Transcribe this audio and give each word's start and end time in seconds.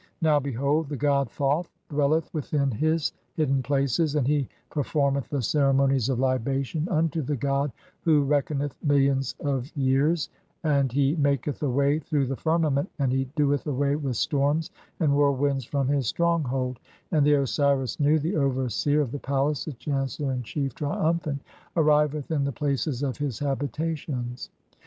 Now, 0.19 0.39
behold, 0.39 0.89
the 0.89 0.95
god 0.97 1.29
Thoth 1.29 1.69
dwelleth 1.87 2.33
"within 2.33 2.71
his 2.71 3.13
hidden 3.35 3.61
places, 3.61 4.15
and 4.15 4.25
he 4.27 4.49
performeth 4.71 5.29
the 5.29 5.43
ceremonies 5.43 6.09
"of 6.09 6.17
libation 6.17 6.85
(14) 6.85 6.97
unto 6.97 7.21
the 7.21 7.35
god 7.35 7.71
who 8.01 8.23
reckoneth 8.25 8.73
millions 8.83 9.35
of 9.41 9.71
years, 9.77 10.27
"and 10.63 10.91
he 10.91 11.15
maketh 11.17 11.61
a 11.61 11.69
way 11.69 11.99
through 11.99 12.25
the 12.25 12.35
firmament, 12.35 12.89
and 12.97 13.11
he 13.11 13.25
doeth 13.35 13.67
"away 13.67 13.95
with 13.95 14.15
storms 14.15 14.71
and 14.99 15.11
whirlwinds 15.15 15.65
from 15.65 15.87
his 15.87 16.07
stronghold, 16.07 16.79
and 17.11 17.23
"the 17.23 17.35
Osiris 17.35 17.99
Nu, 17.99 18.17
the 18.17 18.37
overseer 18.37 19.01
of 19.01 19.11
the 19.11 19.19
palace, 19.19 19.65
the 19.65 19.73
chancellor 19.73 20.31
in 20.33 20.41
"chief, 20.41 20.73
triumphant, 20.73 21.43
arriveth 21.77 22.31
in 22.31 22.43
the 22.43 22.51
places 22.51 23.03
of 23.03 23.17
his 23.19 23.37
(15) 23.37 23.47
habitations. 23.47 24.49